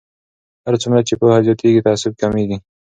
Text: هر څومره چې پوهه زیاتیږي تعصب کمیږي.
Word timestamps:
هر 0.65 0.73
څومره 0.81 1.01
چې 1.07 1.13
پوهه 1.19 1.39
زیاتیږي 1.45 1.81
تعصب 1.87 2.11
کمیږي. 2.21 2.57